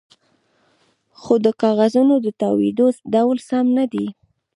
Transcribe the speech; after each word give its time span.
د 1.45 1.47
کاغذونو 1.61 2.13
د 2.25 2.27
تاویدو 2.41 2.85
ډول 3.13 3.37
سم 3.49 3.65
نه 3.77 3.85
دی 3.93 4.07